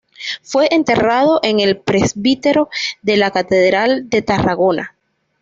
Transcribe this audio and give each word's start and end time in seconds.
Fue 0.41 0.67
enterrado 0.71 1.39
en 1.43 1.59
el 1.59 1.77
presbiterio 1.77 2.69
de 3.03 3.17
la 3.17 3.29
Catedral 3.29 4.09
de 4.09 4.23
Tarragona. 4.23 4.95